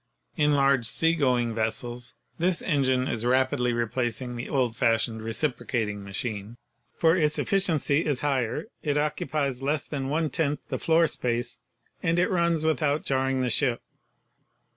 [0.35, 6.57] In large sea going vessels this engine is rapidly replacing the old fashioned "reciprocating" machine,
[6.95, 11.59] for its efficiency is higher, it occupies less than one tenth the floor space
[12.01, 13.83] and it runs without jarring the ship.